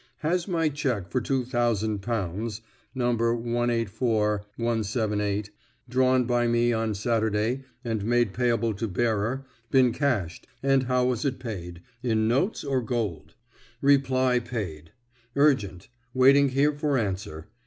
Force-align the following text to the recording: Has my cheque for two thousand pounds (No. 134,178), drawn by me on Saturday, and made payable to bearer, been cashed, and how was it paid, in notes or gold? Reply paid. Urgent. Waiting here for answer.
Has 0.21 0.47
my 0.47 0.67
cheque 0.67 1.09
for 1.11 1.21
two 1.21 1.45
thousand 1.45 1.99
pounds 2.01 2.61
(No. 2.95 3.11
134,178), 3.15 5.51
drawn 5.87 6.23
by 6.25 6.47
me 6.47 6.73
on 6.73 6.95
Saturday, 6.95 7.65
and 7.85 8.03
made 8.03 8.33
payable 8.33 8.73
to 8.73 8.87
bearer, 8.87 9.45
been 9.69 9.91
cashed, 9.93 10.47
and 10.63 10.81
how 10.85 11.05
was 11.05 11.23
it 11.23 11.37
paid, 11.37 11.83
in 12.01 12.27
notes 12.27 12.63
or 12.63 12.81
gold? 12.81 13.35
Reply 13.79 14.39
paid. 14.39 14.91
Urgent. 15.35 15.87
Waiting 16.15 16.49
here 16.49 16.71
for 16.73 16.97
answer. 16.97 17.47